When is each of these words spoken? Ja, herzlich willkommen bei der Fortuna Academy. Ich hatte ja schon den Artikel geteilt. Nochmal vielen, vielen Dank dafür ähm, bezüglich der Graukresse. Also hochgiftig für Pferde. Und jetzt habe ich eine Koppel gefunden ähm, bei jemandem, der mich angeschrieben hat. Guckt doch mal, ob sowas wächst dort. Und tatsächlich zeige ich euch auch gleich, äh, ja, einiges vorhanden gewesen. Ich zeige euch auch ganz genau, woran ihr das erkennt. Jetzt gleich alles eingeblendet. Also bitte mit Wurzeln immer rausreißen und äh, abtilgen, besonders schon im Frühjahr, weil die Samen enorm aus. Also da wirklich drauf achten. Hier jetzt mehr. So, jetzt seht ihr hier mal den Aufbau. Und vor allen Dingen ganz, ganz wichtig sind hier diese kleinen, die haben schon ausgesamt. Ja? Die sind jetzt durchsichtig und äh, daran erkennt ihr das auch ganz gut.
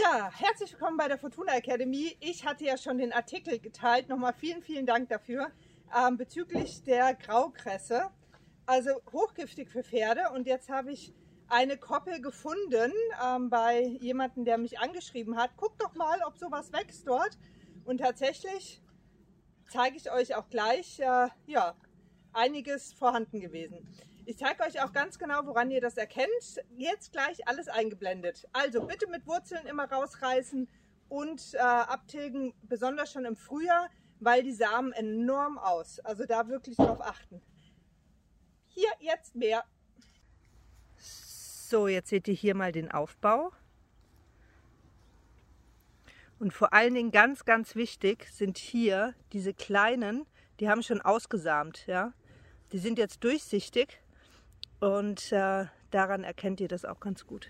Ja, 0.00 0.30
herzlich 0.32 0.70
willkommen 0.74 0.96
bei 0.96 1.08
der 1.08 1.18
Fortuna 1.18 1.56
Academy. 1.56 2.16
Ich 2.20 2.46
hatte 2.46 2.64
ja 2.64 2.76
schon 2.76 2.98
den 2.98 3.12
Artikel 3.12 3.58
geteilt. 3.58 4.08
Nochmal 4.08 4.32
vielen, 4.32 4.62
vielen 4.62 4.86
Dank 4.86 5.08
dafür 5.08 5.50
ähm, 5.92 6.16
bezüglich 6.16 6.84
der 6.84 7.14
Graukresse. 7.14 8.08
Also 8.64 8.90
hochgiftig 9.12 9.68
für 9.68 9.82
Pferde. 9.82 10.30
Und 10.32 10.46
jetzt 10.46 10.68
habe 10.68 10.92
ich 10.92 11.12
eine 11.48 11.76
Koppel 11.76 12.20
gefunden 12.20 12.92
ähm, 13.26 13.50
bei 13.50 13.82
jemandem, 13.82 14.44
der 14.44 14.56
mich 14.56 14.78
angeschrieben 14.78 15.36
hat. 15.36 15.56
Guckt 15.56 15.82
doch 15.82 15.96
mal, 15.96 16.20
ob 16.28 16.38
sowas 16.38 16.72
wächst 16.72 17.04
dort. 17.08 17.36
Und 17.84 17.98
tatsächlich 17.98 18.80
zeige 19.68 19.96
ich 19.96 20.12
euch 20.12 20.36
auch 20.36 20.48
gleich, 20.48 21.00
äh, 21.00 21.26
ja, 21.48 21.74
einiges 22.32 22.92
vorhanden 22.92 23.40
gewesen. 23.40 23.84
Ich 24.28 24.36
zeige 24.36 24.62
euch 24.62 24.78
auch 24.82 24.92
ganz 24.92 25.18
genau, 25.18 25.46
woran 25.46 25.70
ihr 25.70 25.80
das 25.80 25.96
erkennt. 25.96 26.62
Jetzt 26.76 27.12
gleich 27.12 27.48
alles 27.48 27.66
eingeblendet. 27.66 28.46
Also 28.52 28.82
bitte 28.82 29.08
mit 29.08 29.26
Wurzeln 29.26 29.66
immer 29.66 29.90
rausreißen 29.90 30.68
und 31.08 31.54
äh, 31.54 31.58
abtilgen, 31.60 32.52
besonders 32.60 33.10
schon 33.10 33.24
im 33.24 33.36
Frühjahr, 33.36 33.88
weil 34.20 34.42
die 34.42 34.52
Samen 34.52 34.92
enorm 34.92 35.56
aus. 35.56 35.98
Also 36.00 36.26
da 36.26 36.46
wirklich 36.46 36.76
drauf 36.76 37.00
achten. 37.00 37.40
Hier 38.66 38.90
jetzt 39.00 39.34
mehr. 39.34 39.64
So, 40.98 41.88
jetzt 41.88 42.10
seht 42.10 42.28
ihr 42.28 42.34
hier 42.34 42.54
mal 42.54 42.70
den 42.70 42.90
Aufbau. 42.90 43.50
Und 46.38 46.52
vor 46.52 46.74
allen 46.74 46.92
Dingen 46.92 47.12
ganz, 47.12 47.46
ganz 47.46 47.76
wichtig 47.76 48.28
sind 48.30 48.58
hier 48.58 49.14
diese 49.32 49.54
kleinen, 49.54 50.26
die 50.60 50.68
haben 50.68 50.82
schon 50.82 51.00
ausgesamt. 51.00 51.86
Ja? 51.86 52.12
Die 52.72 52.78
sind 52.78 52.98
jetzt 52.98 53.24
durchsichtig 53.24 54.02
und 54.80 55.32
äh, 55.32 55.66
daran 55.90 56.24
erkennt 56.24 56.60
ihr 56.60 56.68
das 56.68 56.84
auch 56.84 57.00
ganz 57.00 57.26
gut. 57.26 57.48